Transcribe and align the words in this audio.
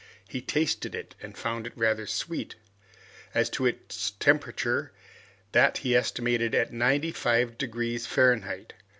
He 0.27 0.41
tasted 0.41 0.95
it 0.95 1.13
and 1.21 1.37
found 1.37 1.67
it 1.67 1.73
rather 1.77 2.07
sweet. 2.07 2.55
As 3.35 3.51
to 3.51 3.67
its 3.67 4.09
temperature, 4.09 4.91
that 5.51 5.77
he 5.77 5.95
estimated 5.95 6.55
at 6.55 6.73
ninety 6.73 7.11
five 7.11 7.55
degrees 7.55 8.07
Fahrenheit. 8.07 8.73